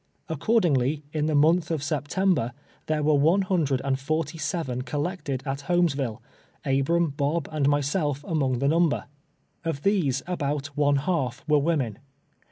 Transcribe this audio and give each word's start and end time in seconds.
Accord 0.29 0.63
ingly, 0.63 1.03
in 1.13 1.27
the 1.27 1.35
month 1.35 1.69
of 1.69 1.83
September, 1.83 2.53
there 2.87 3.03
were 3.03 3.13
one 3.13 3.43
hundred 3.43 3.81
and 3.83 3.99
forty 3.99 4.39
seven 4.39 4.81
collected 4.81 5.43
at 5.45 5.65
llolmesville, 5.67 6.23
Ahram, 6.65 7.15
Bob 7.15 7.47
and 7.51 7.69
myself 7.69 8.23
among 8.27 8.57
the 8.57 8.67
number. 8.67 9.05
Of 9.63 9.83
these 9.83 10.23
about 10.25 10.75
one 10.75 10.95
half 10.95 11.43
were 11.47 11.59
women. 11.59 11.99